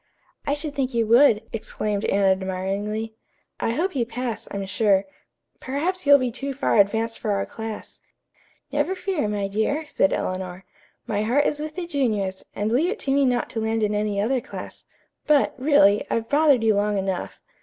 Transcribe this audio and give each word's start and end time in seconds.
"I 0.47 0.55
should 0.55 0.73
think 0.73 0.95
you 0.95 1.05
would," 1.05 1.43
exclaimed 1.53 2.05
Anne 2.05 2.25
admiringly. 2.25 3.13
"I 3.59 3.73
hope 3.73 3.95
you 3.95 4.03
pass, 4.03 4.47
I'm 4.49 4.65
sure. 4.65 5.05
Perhaps 5.59 6.07
you'll 6.07 6.17
be 6.17 6.31
too 6.31 6.55
far 6.55 6.79
advanced 6.79 7.19
for 7.19 7.33
our 7.33 7.45
class." 7.45 8.01
"Never 8.71 8.95
fear, 8.95 9.27
my 9.27 9.47
dear," 9.47 9.85
said 9.85 10.11
Eleanor. 10.11 10.65
"My 11.05 11.21
heart 11.21 11.45
is 11.45 11.59
with 11.59 11.75
the 11.75 11.85
juniors, 11.85 12.43
and 12.55 12.71
leave 12.71 12.89
it 12.89 12.97
to 13.01 13.11
me 13.11 13.25
not 13.25 13.47
to 13.51 13.59
land 13.59 13.83
in 13.83 13.93
any 13.93 14.19
other 14.19 14.41
class. 14.41 14.85
But, 15.27 15.53
really, 15.59 16.03
I've 16.09 16.29
bothered 16.29 16.63
you 16.63 16.73
long 16.73 16.97
enough. 16.97 17.39